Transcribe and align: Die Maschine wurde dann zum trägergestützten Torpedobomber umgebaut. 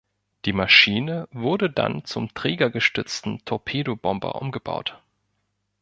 Die 0.45 0.51
Maschine 0.53 1.27
wurde 1.31 1.69
dann 1.69 2.05
zum 2.05 2.33
trägergestützten 2.33 3.45
Torpedobomber 3.45 4.41
umgebaut. 4.41 4.99